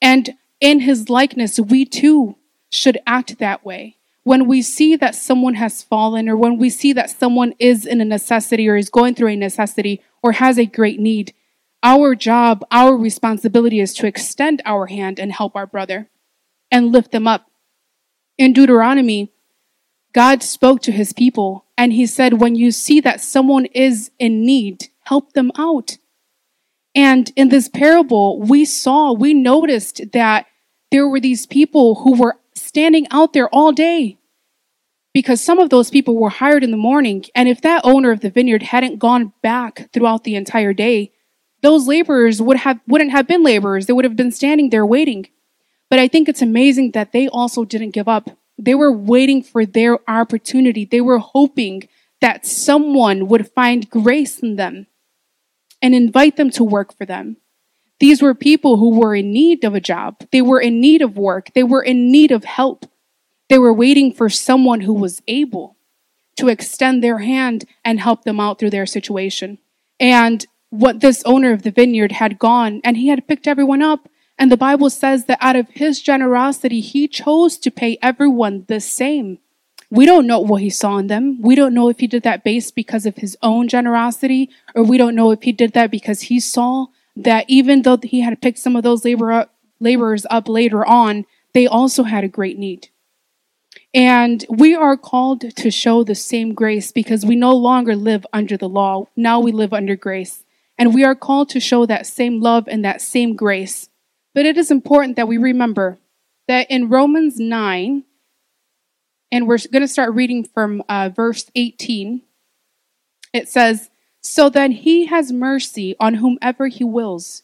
And 0.00 0.36
in 0.60 0.80
his 0.80 1.08
likeness, 1.08 1.58
we 1.58 1.84
too 1.84 2.36
should 2.70 2.98
act 3.06 3.38
that 3.38 3.64
way. 3.64 3.96
When 4.22 4.46
we 4.46 4.60
see 4.60 4.96
that 4.96 5.14
someone 5.14 5.54
has 5.54 5.82
fallen, 5.82 6.28
or 6.28 6.36
when 6.36 6.58
we 6.58 6.68
see 6.68 6.92
that 6.92 7.10
someone 7.10 7.54
is 7.58 7.86
in 7.86 8.02
a 8.02 8.04
necessity 8.04 8.68
or 8.68 8.76
is 8.76 8.90
going 8.90 9.14
through 9.14 9.28
a 9.28 9.36
necessity, 9.36 10.02
or 10.22 10.32
has 10.32 10.58
a 10.58 10.66
great 10.66 11.00
need, 11.00 11.32
our 11.82 12.14
job, 12.14 12.62
our 12.70 12.94
responsibility 12.94 13.80
is 13.80 13.94
to 13.94 14.06
extend 14.06 14.60
our 14.66 14.86
hand 14.86 15.18
and 15.18 15.32
help 15.32 15.56
our 15.56 15.66
brother 15.66 16.10
and 16.70 16.92
lift 16.92 17.12
them 17.12 17.26
up. 17.26 17.50
In 18.36 18.52
Deuteronomy, 18.52 19.32
God 20.12 20.42
spoke 20.42 20.82
to 20.82 20.92
his 20.92 21.12
people 21.12 21.66
and 21.76 21.92
he 21.92 22.06
said, 22.06 22.40
when 22.40 22.54
you 22.54 22.70
see 22.70 23.00
that 23.00 23.20
someone 23.20 23.66
is 23.66 24.10
in 24.18 24.44
need, 24.44 24.88
help 25.04 25.32
them 25.32 25.52
out. 25.56 25.98
And 26.94 27.32
in 27.36 27.48
this 27.48 27.68
parable, 27.68 28.40
we 28.40 28.64
saw, 28.64 29.12
we 29.12 29.32
noticed 29.32 30.12
that 30.12 30.46
there 30.90 31.08
were 31.08 31.20
these 31.20 31.46
people 31.46 31.96
who 31.96 32.16
were 32.16 32.38
standing 32.54 33.06
out 33.10 33.32
there 33.32 33.48
all 33.48 33.72
day 33.72 34.18
because 35.12 35.40
some 35.40 35.58
of 35.58 35.70
those 35.70 35.90
people 35.90 36.16
were 36.16 36.30
hired 36.30 36.64
in 36.64 36.70
the 36.70 36.76
morning. 36.76 37.24
And 37.34 37.48
if 37.48 37.60
that 37.62 37.82
owner 37.84 38.10
of 38.10 38.20
the 38.20 38.30
vineyard 38.30 38.62
hadn't 38.64 38.98
gone 38.98 39.32
back 39.42 39.90
throughout 39.92 40.24
the 40.24 40.36
entire 40.36 40.72
day, 40.72 41.12
those 41.62 41.86
laborers 41.86 42.40
would 42.40 42.58
have, 42.58 42.80
wouldn't 42.86 43.10
have 43.10 43.26
been 43.26 43.42
laborers. 43.42 43.86
They 43.86 43.92
would 43.92 44.04
have 44.04 44.16
been 44.16 44.32
standing 44.32 44.70
there 44.70 44.86
waiting. 44.86 45.28
But 45.88 45.98
I 45.98 46.08
think 46.08 46.28
it's 46.28 46.42
amazing 46.42 46.92
that 46.92 47.12
they 47.12 47.28
also 47.28 47.64
didn't 47.64 47.90
give 47.90 48.08
up. 48.08 48.30
They 48.64 48.74
were 48.74 48.92
waiting 48.92 49.42
for 49.42 49.64
their 49.64 49.98
opportunity. 50.08 50.84
They 50.84 51.00
were 51.00 51.18
hoping 51.18 51.88
that 52.20 52.46
someone 52.46 53.28
would 53.28 53.50
find 53.50 53.88
grace 53.88 54.38
in 54.40 54.56
them 54.56 54.86
and 55.80 55.94
invite 55.94 56.36
them 56.36 56.50
to 56.50 56.64
work 56.64 56.96
for 56.96 57.06
them. 57.06 57.38
These 57.98 58.22
were 58.22 58.34
people 58.34 58.76
who 58.76 58.98
were 58.98 59.14
in 59.14 59.32
need 59.32 59.64
of 59.64 59.74
a 59.74 59.80
job. 59.80 60.24
They 60.30 60.42
were 60.42 60.60
in 60.60 60.80
need 60.80 61.02
of 61.02 61.16
work. 61.16 61.52
They 61.54 61.62
were 61.62 61.82
in 61.82 62.10
need 62.10 62.30
of 62.30 62.44
help. 62.44 62.86
They 63.48 63.58
were 63.58 63.72
waiting 63.72 64.12
for 64.12 64.28
someone 64.28 64.82
who 64.82 64.94
was 64.94 65.22
able 65.26 65.76
to 66.36 66.48
extend 66.48 67.02
their 67.02 67.18
hand 67.18 67.64
and 67.84 68.00
help 68.00 68.24
them 68.24 68.40
out 68.40 68.58
through 68.58 68.70
their 68.70 68.86
situation. 68.86 69.58
And 69.98 70.46
what 70.70 71.00
this 71.00 71.22
owner 71.24 71.52
of 71.52 71.62
the 71.62 71.70
vineyard 71.70 72.12
had 72.12 72.38
gone 72.38 72.80
and 72.84 72.96
he 72.96 73.08
had 73.08 73.26
picked 73.26 73.46
everyone 73.46 73.82
up. 73.82 74.08
And 74.40 74.50
the 74.50 74.56
Bible 74.56 74.88
says 74.88 75.26
that 75.26 75.36
out 75.42 75.54
of 75.54 75.68
his 75.68 76.00
generosity, 76.00 76.80
he 76.80 77.06
chose 77.06 77.58
to 77.58 77.70
pay 77.70 77.98
everyone 78.00 78.64
the 78.68 78.80
same. 78.80 79.38
We 79.90 80.06
don't 80.06 80.26
know 80.26 80.40
what 80.40 80.62
he 80.62 80.70
saw 80.70 80.96
in 80.96 81.08
them. 81.08 81.42
We 81.42 81.54
don't 81.54 81.74
know 81.74 81.90
if 81.90 82.00
he 82.00 82.06
did 82.06 82.22
that 82.22 82.42
based 82.42 82.74
because 82.74 83.04
of 83.04 83.16
his 83.16 83.36
own 83.42 83.68
generosity, 83.68 84.48
or 84.74 84.82
we 84.82 84.96
don't 84.96 85.14
know 85.14 85.30
if 85.30 85.42
he 85.42 85.52
did 85.52 85.74
that 85.74 85.90
because 85.90 86.22
he 86.22 86.40
saw 86.40 86.86
that 87.16 87.44
even 87.48 87.82
though 87.82 87.98
he 88.02 88.22
had 88.22 88.40
picked 88.40 88.58
some 88.58 88.76
of 88.76 88.82
those 88.82 89.04
labor, 89.04 89.46
laborers 89.78 90.24
up 90.30 90.48
later 90.48 90.86
on, 90.86 91.26
they 91.52 91.66
also 91.66 92.04
had 92.04 92.24
a 92.24 92.28
great 92.28 92.58
need. 92.58 92.88
And 93.92 94.46
we 94.48 94.74
are 94.74 94.96
called 94.96 95.54
to 95.54 95.70
show 95.70 96.02
the 96.02 96.14
same 96.14 96.54
grace 96.54 96.92
because 96.92 97.26
we 97.26 97.36
no 97.36 97.54
longer 97.54 97.94
live 97.94 98.26
under 98.32 98.56
the 98.56 98.70
law. 98.70 99.06
Now 99.16 99.38
we 99.38 99.52
live 99.52 99.74
under 99.74 99.96
grace. 99.96 100.44
And 100.78 100.94
we 100.94 101.04
are 101.04 101.14
called 101.14 101.50
to 101.50 101.60
show 101.60 101.84
that 101.84 102.06
same 102.06 102.40
love 102.40 102.66
and 102.68 102.82
that 102.86 103.02
same 103.02 103.36
grace. 103.36 103.89
But 104.34 104.46
it 104.46 104.56
is 104.56 104.70
important 104.70 105.16
that 105.16 105.28
we 105.28 105.38
remember 105.38 105.98
that 106.48 106.70
in 106.70 106.88
Romans 106.88 107.38
9, 107.38 108.04
and 109.32 109.46
we're 109.46 109.58
going 109.70 109.82
to 109.82 109.88
start 109.88 110.14
reading 110.14 110.44
from 110.44 110.82
uh, 110.88 111.10
verse 111.14 111.50
18, 111.54 112.22
it 113.32 113.48
says, 113.48 113.90
So 114.20 114.48
then 114.48 114.72
he 114.72 115.06
has 115.06 115.32
mercy 115.32 115.96
on 116.00 116.14
whomever 116.14 116.68
he 116.68 116.84
wills, 116.84 117.42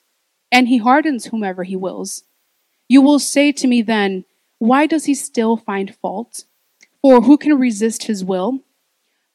and 0.51 0.69
he 0.69 0.79
hardens 0.79 1.27
whomever 1.27 1.65
he 1.65 1.77
wills. 1.77 2.25
You 2.89 3.03
will 3.03 3.19
say 3.19 3.53
to 3.53 3.67
me 3.67 3.83
then, 3.83 4.25
why 4.59 4.87
does 4.87 5.05
he 5.05 5.15
still 5.15 5.57
find 5.57 5.95
fault? 5.97 6.45
For 7.03 7.21
who 7.23 7.37
can 7.37 7.59
resist 7.59 8.05
his 8.05 8.25
will? 8.25 8.61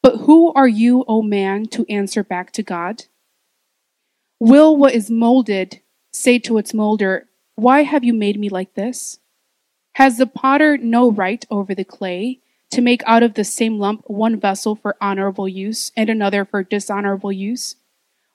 But 0.02 0.22
who 0.22 0.52
are 0.54 0.68
you, 0.68 1.04
O 1.06 1.22
man, 1.22 1.66
to 1.66 1.86
answer 1.88 2.24
back 2.24 2.50
to 2.52 2.62
God? 2.62 3.04
Will 4.40 4.76
what 4.76 4.94
is 4.94 5.10
molded 5.10 5.80
say 6.12 6.38
to 6.40 6.58
its 6.58 6.74
molder, 6.74 7.28
Why 7.54 7.82
have 7.82 8.02
you 8.02 8.14
made 8.14 8.38
me 8.40 8.48
like 8.48 8.74
this? 8.74 9.18
Has 9.94 10.16
the 10.16 10.26
potter 10.26 10.78
no 10.78 11.10
right 11.10 11.44
over 11.50 11.74
the 11.74 11.84
clay 11.84 12.40
to 12.70 12.80
make 12.80 13.02
out 13.04 13.22
of 13.22 13.34
the 13.34 13.44
same 13.44 13.78
lump 13.78 14.08
one 14.08 14.40
vessel 14.40 14.74
for 14.74 14.96
honorable 15.00 15.46
use 15.46 15.92
and 15.94 16.08
another 16.08 16.44
for 16.44 16.62
dishonorable 16.62 17.30
use? 17.30 17.76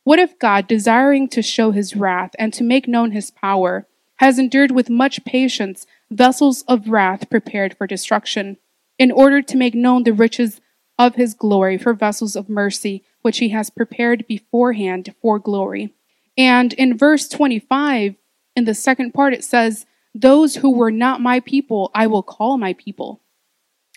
What 0.04 0.20
if 0.20 0.38
God, 0.38 0.68
desiring 0.68 1.28
to 1.30 1.42
show 1.42 1.72
his 1.72 1.96
wrath 1.96 2.32
and 2.38 2.54
to 2.54 2.64
make 2.64 2.88
known 2.88 3.12
his 3.12 3.32
power, 3.32 3.88
has 4.18 4.40
endured 4.40 4.72
with 4.72 4.90
much 4.90 5.26
patience 5.26 5.86
vessels 6.10 6.64
of 6.68 6.88
wrath 6.88 7.30
prepared 7.30 7.76
for 7.76 7.88
destruction, 7.88 8.58
in 9.00 9.12
order 9.12 9.42
to 9.42 9.58
make 9.58 9.76
known 9.76 10.04
the 10.04 10.14
riches 10.14 10.62
of 10.98 11.16
his 11.16 11.34
glory 11.34 11.78
for 11.78 11.94
vessels 11.94 12.36
of 12.36 12.50
mercy, 12.50 13.04
which 13.22 13.40
he 13.40 13.50
has 13.50 13.70
prepared 13.70 14.26
beforehand 14.28 15.14
for 15.22 15.40
glory. 15.40 15.94
And 16.38 16.74
in 16.74 16.98
verse 16.98 17.28
25, 17.28 18.16
in 18.58 18.66
the 18.66 18.74
second 18.74 19.14
part, 19.14 19.36
it 19.36 19.44
says, 19.44 19.86
Those 20.16 20.56
who 20.56 20.72
were 20.72 20.90
not 20.90 21.22
my 21.22 21.40
people, 21.42 21.92
I 21.94 22.08
will 22.08 22.24
call 22.24 22.58
my 22.58 22.74
people. 22.74 23.22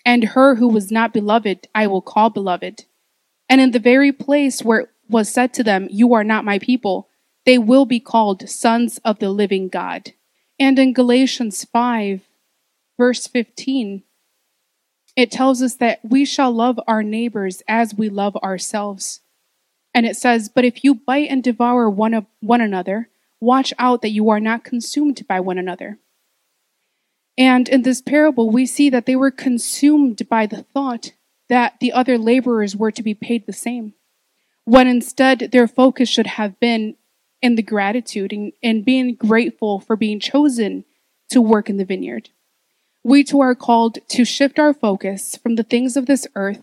And 0.05 0.23
her 0.23 0.53
who 0.53 0.67
was 0.67 0.91
not 0.91 1.13
beloved, 1.13 1.67
I 1.73 1.87
will 1.87 2.03
call 2.03 2.29
beloved. 2.29 2.85
And 3.49 3.59
in 3.59 3.71
the 3.71 3.79
very 3.79 4.11
place 4.11 4.61
where 4.61 4.81
it 4.81 4.89
was 5.09 5.29
said 5.29 5.51
to 5.55 5.63
them, 5.63 5.87
You 5.89 6.13
are 6.13 6.23
not 6.23 6.45
my 6.45 6.59
people, 6.59 7.09
they 7.43 7.57
will 7.57 7.85
be 7.85 7.99
called 7.99 8.47
sons 8.47 8.99
of 9.03 9.17
the 9.17 9.31
living 9.31 9.67
God. 9.67 10.11
And 10.59 10.77
in 10.77 10.93
Galatians 10.93 11.65
5, 11.65 12.21
verse 12.99 13.25
15, 13.25 14.03
it 15.15 15.31
tells 15.31 15.63
us 15.63 15.73
that 15.77 16.01
we 16.03 16.23
shall 16.23 16.51
love 16.51 16.79
our 16.87 17.01
neighbors 17.01 17.63
as 17.67 17.95
we 17.95 18.09
love 18.09 18.35
ourselves. 18.37 19.21
And 19.91 20.05
it 20.05 20.17
says, 20.17 20.49
But 20.49 20.65
if 20.65 20.83
you 20.83 20.93
bite 20.93 21.31
and 21.31 21.43
devour 21.43 21.89
one, 21.89 22.13
of, 22.13 22.27
one 22.41 22.61
another, 22.61 23.09
watch 23.41 23.73
out 23.77 24.01
that 24.01 24.11
you 24.11 24.29
are 24.29 24.39
not 24.39 24.63
consumed 24.63 25.27
by 25.27 25.39
one 25.39 25.57
another. 25.57 25.97
And 27.37 27.67
in 27.67 27.81
this 27.81 28.01
parable, 28.01 28.49
we 28.49 28.65
see 28.65 28.89
that 28.89 29.05
they 29.05 29.15
were 29.15 29.31
consumed 29.31 30.29
by 30.29 30.45
the 30.45 30.63
thought 30.63 31.11
that 31.49 31.79
the 31.81 31.91
other 31.91 32.17
laborers 32.17 32.75
were 32.75 32.91
to 32.91 33.03
be 33.03 33.13
paid 33.13 33.45
the 33.45 33.53
same, 33.53 33.93
when 34.63 34.87
instead 34.87 35.49
their 35.51 35.67
focus 35.67 36.07
should 36.07 36.27
have 36.27 36.59
been 36.59 36.95
in 37.41 37.55
the 37.55 37.63
gratitude 37.63 38.31
and, 38.31 38.53
and 38.61 38.85
being 38.85 39.15
grateful 39.15 39.79
for 39.79 39.95
being 39.95 40.19
chosen 40.19 40.85
to 41.29 41.41
work 41.41 41.69
in 41.69 41.77
the 41.77 41.85
vineyard. 41.85 42.29
We 43.03 43.23
too 43.23 43.39
are 43.39 43.55
called 43.55 43.97
to 44.09 44.23
shift 44.23 44.59
our 44.59 44.73
focus 44.73 45.35
from 45.35 45.55
the 45.55 45.63
things 45.63 45.97
of 45.97 46.05
this 46.05 46.27
earth 46.35 46.61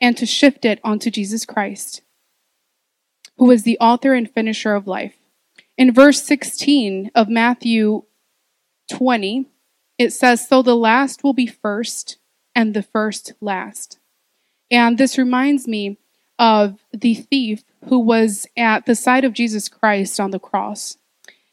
and 0.00 0.16
to 0.18 0.26
shift 0.26 0.64
it 0.64 0.78
onto 0.84 1.10
Jesus 1.10 1.46
Christ, 1.46 2.02
who 3.38 3.50
is 3.50 3.62
the 3.62 3.78
author 3.78 4.12
and 4.12 4.30
finisher 4.30 4.74
of 4.74 4.86
life. 4.86 5.14
In 5.80 5.94
verse 5.94 6.22
16 6.24 7.10
of 7.14 7.30
Matthew 7.30 8.02
20, 8.92 9.46
it 9.96 10.12
says, 10.12 10.46
So 10.46 10.60
the 10.60 10.76
last 10.76 11.24
will 11.24 11.32
be 11.32 11.46
first, 11.46 12.18
and 12.54 12.74
the 12.74 12.82
first 12.82 13.32
last. 13.40 13.98
And 14.70 14.98
this 14.98 15.16
reminds 15.16 15.66
me 15.66 15.96
of 16.38 16.84
the 16.92 17.14
thief 17.14 17.64
who 17.88 17.98
was 17.98 18.46
at 18.58 18.84
the 18.84 18.94
side 18.94 19.24
of 19.24 19.32
Jesus 19.32 19.70
Christ 19.70 20.20
on 20.20 20.32
the 20.32 20.38
cross. 20.38 20.98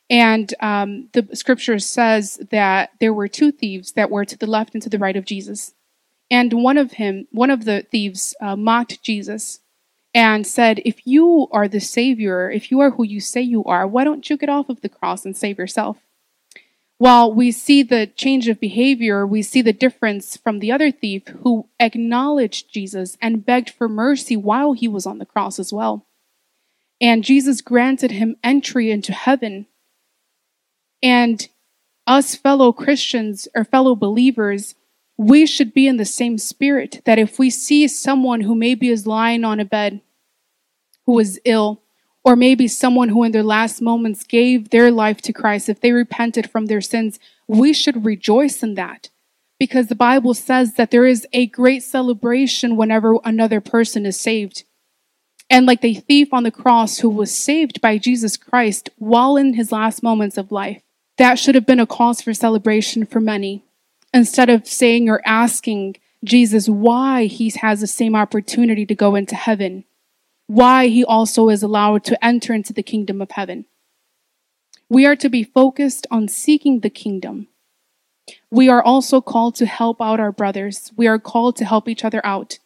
And 0.10 0.54
um, 0.60 1.08
the 1.14 1.30
scripture 1.34 1.80
says 1.80 2.38
that 2.52 2.90
there 3.00 3.14
were 3.14 3.30
two 3.30 3.54
thieves 3.54 3.94
that 3.94 4.12
were 4.12 4.26
to 4.26 4.38
the 4.38 4.46
left 4.46 4.74
and 4.74 4.84
to 4.84 4.90
the 4.90 5.00
right 5.00 5.16
of 5.16 5.24
Jesus. 5.24 5.74
And 6.30 6.52
one 6.52 6.78
of 6.78 6.92
him, 6.92 7.30
one 7.32 7.50
of 7.50 7.64
the 7.64 7.86
thieves, 7.90 8.36
uh, 8.42 8.58
mocked 8.58 9.02
Jesus 9.02 9.62
and 10.18 10.48
said, 10.48 10.82
If 10.84 11.06
you 11.06 11.48
are 11.52 11.68
the 11.68 11.80
Savior, 11.80 12.50
if 12.50 12.72
you 12.72 12.80
are 12.80 12.90
who 12.90 13.04
you 13.04 13.22
say 13.22 13.40
you 13.40 13.64
are, 13.66 13.86
why 13.86 14.04
don't 14.04 14.28
you 14.28 14.36
get 14.36 14.50
off 14.50 14.68
of 14.68 14.82
the 14.82 14.90
cross 14.90 15.24
and 15.24 15.38
save 15.38 15.60
yourself? 15.60 15.98
While 16.98 17.32
we 17.32 17.52
see 17.52 17.84
the 17.84 18.08
change 18.08 18.48
of 18.48 18.60
behavior, 18.60 19.28
we 19.28 19.44
see 19.44 19.62
the 19.62 19.74
difference 19.74 20.36
from 20.36 20.58
the 20.58 20.72
other 20.72 20.90
thief 20.90 21.28
who 21.44 21.70
acknowledged 21.80 22.74
Jesus 22.74 23.16
and 23.22 23.46
begged 23.46 23.70
for 23.70 23.88
mercy 23.88 24.36
while 24.36 24.74
he 24.74 24.88
was 24.88 25.06
on 25.06 25.20
the 25.20 25.26
cross 25.26 25.60
as 25.60 25.72
well. 25.72 26.08
And 27.00 27.24
Jesus 27.24 27.62
granted 27.62 28.10
him 28.10 28.38
entry 28.44 28.90
into 28.90 29.14
heaven. 29.14 29.68
And 31.04 31.48
us 32.08 32.34
fellow 32.34 32.72
Christians 32.72 33.48
or 33.54 33.64
fellow 33.64 33.96
believers, 33.96 34.74
we 35.16 35.46
should 35.46 35.76
be 35.76 35.86
in 35.86 35.98
the 35.98 36.06
same 36.06 36.40
spirit 36.40 37.02
that 37.06 37.20
if 37.20 37.38
we 37.38 37.52
see 37.52 37.88
someone 37.88 38.42
who 38.42 38.56
maybe 38.56 38.90
is 38.90 39.06
lying 39.06 39.44
on 39.44 39.60
a 39.60 39.66
bed, 39.66 40.02
who 41.08 41.18
is 41.18 41.40
ill, 41.46 41.82
or 42.24 42.36
maybe 42.36 42.68
someone 42.68 43.10
who 43.10 43.24
in 43.24 43.32
their 43.32 43.42
last 43.42 43.82
moments 43.82 44.26
gave 44.26 44.70
their 44.70 44.92
life 44.92 45.22
to 45.22 45.34
Christ, 45.34 45.70
if 45.70 45.80
they 45.80 45.94
repented 45.94 46.52
from 46.52 46.66
their 46.66 46.82
sins, 46.82 47.20
we 47.48 47.74
should 47.74 48.06
rejoice 48.06 48.62
in 48.62 48.76
that. 48.76 49.10
Because 49.58 49.88
the 49.88 49.96
Bible 49.96 50.34
says 50.34 50.74
that 50.74 50.92
there 50.92 51.06
is 51.06 51.26
a 51.34 51.48
great 51.48 51.82
celebration 51.82 52.76
whenever 52.76 53.18
another 53.24 53.62
person 53.62 54.06
is 54.06 54.20
saved. 54.20 54.66
And 55.50 55.66
like 55.66 55.80
the 55.80 55.96
thief 55.96 56.34
on 56.34 56.44
the 56.44 56.52
cross 56.52 57.00
who 57.00 57.10
was 57.10 57.34
saved 57.34 57.80
by 57.80 57.98
Jesus 57.98 58.36
Christ 58.36 58.90
while 58.98 59.38
in 59.38 59.54
his 59.54 59.72
last 59.72 60.04
moments 60.04 60.38
of 60.38 60.52
life, 60.52 60.82
that 61.18 61.40
should 61.40 61.56
have 61.56 61.66
been 61.66 61.80
a 61.80 61.88
cause 61.88 62.22
for 62.22 62.34
celebration 62.34 63.06
for 63.06 63.22
many. 63.22 63.64
Instead 64.14 64.50
of 64.50 64.68
saying 64.68 65.10
or 65.10 65.22
asking 65.26 65.96
Jesus 66.26 66.68
why 66.68 67.26
he 67.26 67.52
has 67.62 67.80
the 67.80 67.88
same 67.88 68.16
opportunity 68.16 68.86
to 68.86 68.94
go 68.94 69.16
into 69.16 69.36
heaven 69.36 69.86
why 70.48 70.88
he 70.88 71.04
also 71.04 71.50
is 71.50 71.62
allowed 71.62 72.04
to 72.06 72.26
enter 72.26 72.54
into 72.54 72.74
the 72.74 72.84
kingdom 72.84 73.22
of 73.22 73.32
heaven. 73.32 73.66
We 74.90 75.06
are 75.06 75.18
to 75.18 75.30
be 75.30 75.44
focused 75.44 76.08
on 76.10 76.30
seeking 76.30 76.80
the 76.80 76.90
kingdom. 76.90 77.50
We 78.50 78.70
are 78.70 78.82
also 78.82 79.20
called 79.20 79.56
to 79.56 79.66
help 79.66 80.02
out 80.02 80.20
our 80.20 80.32
brothers. 80.32 80.92
We 80.96 81.08
are 81.08 81.20
called 81.20 81.58
to 81.58 81.66
help 81.66 81.90
each 81.90 82.06
other 82.06 82.26
out 82.26 82.60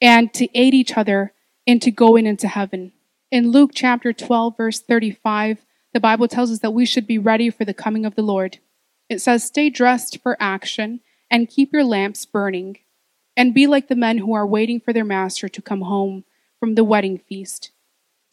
and 0.00 0.32
to 0.34 0.48
aid 0.56 0.74
each 0.74 0.96
other 0.96 1.32
into 1.66 1.90
going 1.90 2.26
into 2.26 2.48
heaven. 2.48 2.92
In 3.30 3.50
Luke 3.50 3.70
chapter 3.74 4.12
12, 4.12 4.56
verse 4.56 4.80
35, 4.80 5.64
the 5.94 6.00
Bible 6.00 6.28
tells 6.28 6.50
us 6.50 6.58
that 6.58 6.72
we 6.72 6.84
should 6.84 7.06
be 7.06 7.18
ready 7.18 7.48
for 7.48 7.64
the 7.64 7.72
coming 7.72 8.04
of 8.04 8.14
the 8.14 8.22
Lord. 8.22 8.58
It 9.08 9.20
says, 9.20 9.44
Stay 9.44 9.70
dressed 9.70 10.22
for 10.22 10.36
action 10.38 11.00
and 11.30 11.48
keep 11.48 11.72
your 11.72 11.84
lamps 11.84 12.26
burning, 12.26 12.78
and 13.36 13.54
be 13.54 13.66
like 13.66 13.88
the 13.88 13.96
men 13.96 14.18
who 14.18 14.34
are 14.34 14.46
waiting 14.46 14.78
for 14.78 14.92
their 14.92 15.04
master 15.04 15.48
to 15.48 15.62
come 15.62 15.82
home 15.82 16.24
from 16.64 16.76
the 16.76 16.82
wedding 16.82 17.18
feast, 17.18 17.72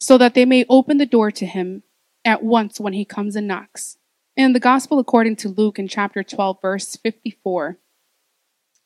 so 0.00 0.16
that 0.16 0.32
they 0.32 0.46
may 0.46 0.64
open 0.70 0.96
the 0.96 1.04
door 1.04 1.30
to 1.30 1.44
him 1.44 1.82
at 2.24 2.42
once 2.42 2.80
when 2.80 2.94
he 2.94 3.04
comes 3.04 3.36
and 3.36 3.46
knocks. 3.46 3.98
In 4.38 4.54
the 4.54 4.58
Gospel 4.58 4.98
according 4.98 5.36
to 5.36 5.50
Luke 5.50 5.78
in 5.78 5.86
chapter 5.86 6.22
12, 6.22 6.56
verse 6.62 6.96
54, 6.96 7.76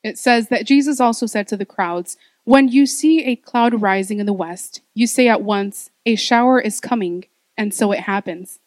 it 0.03 0.19
says 0.19 0.49
that 0.49 0.67
Jesus 0.67 0.99
also 0.99 1.27
said 1.27 1.47
to 1.47 1.57
the 1.57 1.65
crowds, 1.65 2.17
When 2.43 2.67
you 2.67 2.87
see 2.87 3.23
a 3.23 3.37
cloud 3.37 3.81
rising 3.81 4.19
in 4.19 4.27
the 4.27 4.33
west, 4.33 4.81
you 4.95 5.07
say 5.07 5.29
at 5.29 5.43
once, 5.43 5.93
A 6.05 6.17
shower 6.17 6.61
is 6.61 6.81
coming, 6.81 7.27
and 7.57 7.73
so 7.73 7.93
it 7.93 8.01
happens. 8.01 8.59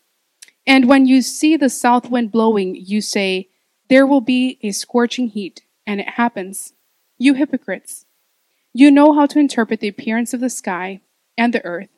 And 0.65 0.87
when 0.87 1.05
you 1.05 1.21
see 1.21 1.57
the 1.57 1.69
south 1.69 2.09
wind 2.09 2.31
blowing, 2.31 2.73
you 2.73 3.01
say, 3.01 3.49
There 3.89 4.07
will 4.07 4.21
be 4.21 4.57
a 4.63 4.71
scorching 4.71 5.27
heat, 5.27 5.61
and 5.85 5.99
it 5.99 6.11
happens. 6.11 6.71
You 7.17 7.33
hypocrites! 7.33 8.05
You 8.73 8.91
know 8.91 9.13
how 9.13 9.25
to 9.25 9.39
interpret 9.39 9.79
the 9.79 9.87
appearance 9.87 10.33
of 10.33 10.39
the 10.39 10.49
sky 10.49 11.01
and 11.37 11.53
the 11.53 11.63
earth. 11.65 11.89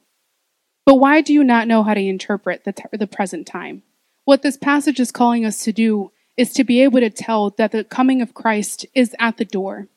But 0.85 0.95
why 0.95 1.21
do 1.21 1.33
you 1.33 1.43
not 1.43 1.67
know 1.67 1.83
how 1.83 1.93
to 1.93 2.01
interpret 2.01 2.63
the, 2.63 2.73
t- 2.73 2.83
the 2.91 3.07
present 3.07 3.45
time? 3.45 3.83
What 4.25 4.41
this 4.41 4.57
passage 4.57 4.99
is 4.99 5.11
calling 5.11 5.45
us 5.45 5.63
to 5.63 5.71
do 5.71 6.11
is 6.37 6.53
to 6.53 6.63
be 6.63 6.81
able 6.81 6.99
to 6.99 7.09
tell 7.09 7.49
that 7.51 7.71
the 7.71 7.83
coming 7.83 8.21
of 8.21 8.33
Christ 8.33 8.85
is 8.93 9.15
at 9.19 9.37
the 9.37 9.45
door, 9.45 9.87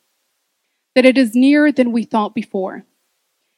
that 0.93 1.05
it 1.05 1.17
is 1.17 1.35
nearer 1.35 1.71
than 1.71 1.91
we 1.91 2.03
thought 2.03 2.35
before. 2.35 2.83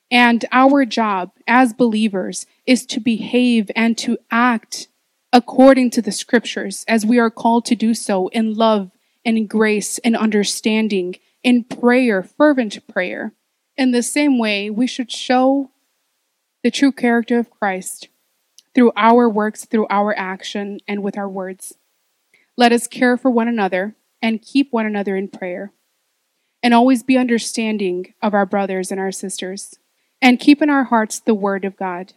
And 0.10 0.46
our 0.52 0.86
job 0.86 1.32
as 1.48 1.74
believers 1.74 2.46
is 2.66 2.86
to 2.88 3.00
behave 3.00 3.70
and 3.76 3.98
to 3.98 4.18
act 4.32 4.88
according 5.34 5.90
to 5.92 6.02
the 6.02 6.12
scriptures 6.12 6.86
as 6.88 7.06
we 7.06 7.20
are 7.20 7.30
called 7.30 7.66
to 7.66 7.76
do 7.76 7.94
so 7.94 8.30
in 8.30 8.54
love 8.54 8.92
and 9.26 9.38
in 9.38 9.48
grace 9.48 9.98
and 10.00 10.16
understanding, 10.16 11.16
in 11.48 11.64
prayer, 11.64 12.22
fervent 12.22 12.86
prayer. 12.90 13.32
In 13.78 13.92
the 13.92 14.04
same 14.04 14.38
way, 14.38 14.70
we 14.70 14.86
should 14.86 15.10
show 15.10 15.72
the 16.62 16.70
true 16.70 16.92
character 16.92 17.40
of 17.40 17.50
Christ 17.50 18.10
through 18.76 18.92
our 18.98 19.30
works, 19.30 19.64
through 19.64 19.88
our 19.90 20.14
action, 20.18 20.82
and 20.90 21.02
with 21.02 21.18
our 21.18 21.30
words. 21.30 21.78
Let 22.58 22.74
us 22.74 22.86
care 22.86 23.16
for 23.16 23.32
one 23.32 23.48
another 23.48 23.96
and 24.22 24.42
keep 24.42 24.74
one 24.74 24.86
another 24.86 25.16
in 25.16 25.30
prayer, 25.30 25.72
and 26.62 26.74
always 26.74 27.02
be 27.02 27.18
understanding 27.18 28.14
of 28.22 28.34
our 28.34 28.46
brothers 28.46 28.92
and 28.92 29.00
our 29.00 29.14
sisters, 29.14 29.80
and 30.22 30.42
keep 30.42 30.62
in 30.62 30.70
our 30.70 30.84
hearts 30.84 31.22
the 31.22 31.34
word 31.34 31.64
of 31.64 31.78
God 31.78 32.12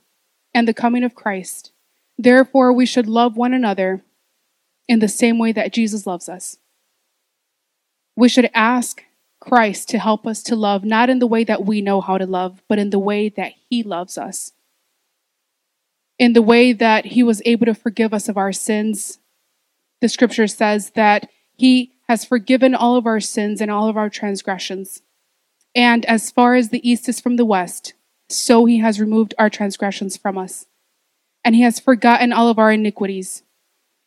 and 0.53 0.67
the 0.67 0.75
coming 0.75 1.05
of 1.05 1.15
Christ. 1.15 1.71
Therefore, 2.19 2.73
we 2.73 2.85
should 2.85 3.07
love 3.07 3.37
one 3.37 3.55
another 3.55 4.03
in 4.89 4.99
the 4.99 5.07
same 5.07 5.39
way 5.39 5.53
that 5.53 5.73
Jesus 5.73 6.05
loves 6.05 6.29
us. 6.29 6.57
We 8.17 8.29
should 8.29 8.51
ask 8.53 9.05
Christ 9.41 9.89
to 9.89 9.99
help 9.99 10.27
us 10.27 10.43
to 10.45 10.55
love, 10.55 10.85
not 10.85 11.09
in 11.09 11.19
the 11.19 11.27
way 11.27 11.45
that 11.45 11.65
we 11.65 11.81
know 11.81 12.01
how 12.01 12.19
to 12.19 12.27
love, 12.27 12.63
but 12.69 12.79
in 12.79 12.91
the 12.91 12.99
way 12.99 13.31
that 13.31 13.53
He 13.69 13.83
loves 13.83 14.19
us. 14.19 14.53
In 16.19 16.35
the 16.35 16.43
way 16.43 16.73
that 16.73 17.07
He 17.07 17.23
was 17.23 17.41
able 17.47 17.67
to 17.67 17.75
forgive 17.75 18.13
us 18.13 18.29
of 18.29 18.37
our 18.37 18.53
sins. 18.53 19.19
The 20.01 20.09
scripture 20.09 20.47
says 20.47 20.91
that 20.91 21.29
He 21.57 21.93
has 22.09 22.25
forgiven 22.25 22.75
all 22.75 22.97
of 22.97 23.07
our 23.07 23.21
sins 23.21 23.61
and 23.61 23.71
all 23.71 23.89
of 23.89 23.97
our 23.97 24.11
transgressions. 24.11 25.03
And 25.75 26.05
as 26.07 26.31
far 26.31 26.55
as 26.55 26.69
the 26.69 26.89
east 26.89 27.09
is 27.09 27.21
from 27.21 27.37
the 27.37 27.45
west, 27.45 27.95
so 28.29 28.67
He 28.67 28.79
has 28.79 29.01
removed 29.01 29.35
our 29.39 29.49
transgressions 29.49 30.17
from 30.17 30.37
us. 30.37 30.67
And 31.43 31.55
He 31.55 31.63
has 31.63 31.81
forgotten 31.81 32.33
all 32.33 32.49
of 32.49 32.59
our 32.59 32.73
iniquities. 32.73 33.43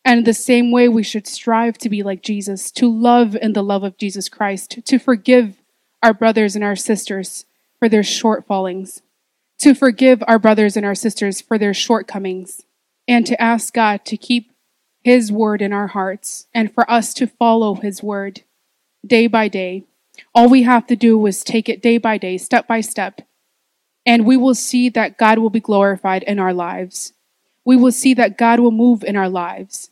And 0.04 0.26
the 0.26 0.34
same 0.34 0.70
way, 0.70 0.88
we 0.88 1.02
should 1.02 1.26
strive 1.26 1.78
to 1.78 1.88
be 1.88 2.02
like 2.02 2.22
Jesus, 2.22 2.70
to 2.72 2.92
love 2.92 3.34
in 3.36 3.54
the 3.54 3.62
love 3.62 3.82
of 3.84 3.96
Jesus 3.96 4.28
Christ, 4.28 4.84
to 4.84 4.98
forgive 4.98 5.56
our 6.02 6.12
brothers 6.12 6.54
and 6.54 6.62
our 6.62 6.76
sisters 6.76 7.46
for 7.78 7.88
their 7.88 8.02
shortfallings, 8.02 9.00
to 9.60 9.74
forgive 9.74 10.22
our 10.28 10.38
brothers 10.38 10.76
and 10.76 10.84
our 10.84 10.94
sisters 10.94 11.40
for 11.40 11.56
their 11.56 11.72
shortcomings, 11.72 12.66
and 13.08 13.26
to 13.26 13.40
ask 13.40 13.72
God 13.72 14.04
to 14.04 14.18
keep 14.18 14.52
His 15.02 15.32
word 15.32 15.62
in 15.62 15.72
our 15.72 15.86
hearts 15.86 16.48
and 16.52 16.72
for 16.72 16.90
us 16.90 17.14
to 17.14 17.26
follow 17.26 17.76
His 17.76 18.02
word 18.02 18.42
day 19.06 19.26
by 19.26 19.48
day. 19.48 19.84
All 20.34 20.50
we 20.50 20.64
have 20.64 20.86
to 20.88 20.96
do 20.96 21.24
is 21.26 21.42
take 21.42 21.70
it 21.70 21.82
day 21.82 21.96
by 21.96 22.18
day, 22.18 22.36
step 22.36 22.68
by 22.68 22.82
step, 22.82 23.22
and 24.04 24.26
we 24.26 24.36
will 24.36 24.54
see 24.54 24.90
that 24.90 25.16
God 25.16 25.38
will 25.38 25.50
be 25.50 25.60
glorified 25.60 26.22
in 26.24 26.38
our 26.38 26.52
lives. 26.52 27.14
We 27.64 27.76
will 27.76 27.92
see 27.92 28.12
that 28.12 28.36
God 28.36 28.60
will 28.60 28.70
move 28.70 29.02
in 29.02 29.16
our 29.16 29.30
lives 29.30 29.90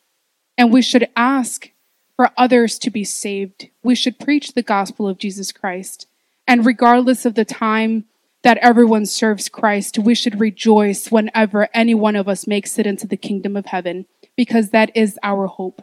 and 0.57 0.73
we 0.73 0.83
should 0.83 1.09
ask 1.17 1.71
for 2.17 2.31
others 2.37 2.79
to 2.81 2.91
be 2.91 3.05
saved. 3.05 3.69
We 3.83 3.95
should 3.95 4.19
preach 4.19 4.53
the 4.53 4.63
gospel 4.63 5.09
of 5.09 5.19
Jesus 5.19 5.53
Christ. 5.53 6.07
And 6.47 6.67
regardless 6.67 7.25
of 7.25 7.35
the 7.35 7.45
time 7.45 8.05
that 8.43 8.59
everyone 8.59 9.07
serves 9.07 9.49
Christ, 9.49 9.99
we 9.99 10.15
should 10.15 10.41
rejoice 10.41 11.11
whenever 11.11 11.69
any 11.73 11.95
one 11.95 12.17
of 12.17 12.29
us 12.29 12.47
makes 12.47 12.79
it 12.79 12.87
into 12.87 13.07
the 13.07 13.17
kingdom 13.17 13.57
of 13.57 13.67
heaven, 13.67 14.07
because 14.37 14.71
that 14.71 14.91
is 14.97 15.19
our 15.23 15.47
hope. 15.47 15.83